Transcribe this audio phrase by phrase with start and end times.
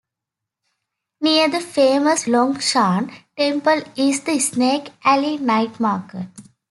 [1.21, 6.25] Near the famous Longshan Temple is the Snake Alley Night Market.